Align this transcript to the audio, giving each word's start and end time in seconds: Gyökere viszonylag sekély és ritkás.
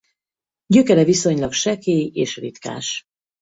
Gyökere 0.65 1.03
viszonylag 1.03 1.51
sekély 1.51 2.11
és 2.13 2.37
ritkás. 2.37 3.03